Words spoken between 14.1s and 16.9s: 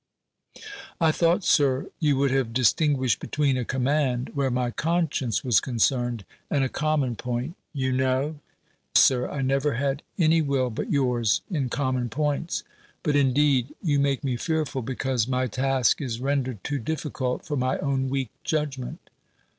me fearful because my task is rendered too